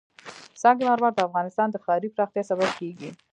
[0.61, 3.09] سنگ مرمر د افغانستان د ښاري پراختیا سبب کېږي.